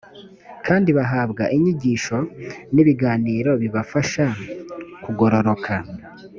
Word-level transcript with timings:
kandi 0.65 0.89
bahabwa 0.97 1.43
inyigisho 1.55 2.17
n’ 2.73 2.75
ibiganiro 2.83 3.51
bibafasha 3.61 4.25
kugororoka 5.03 5.73